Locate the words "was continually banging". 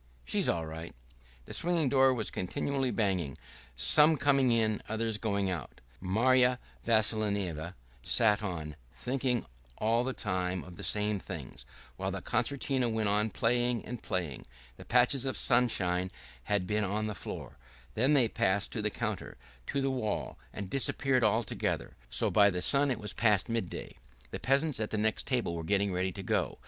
2.11-3.37